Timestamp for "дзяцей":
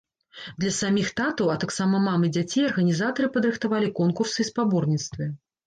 2.39-2.67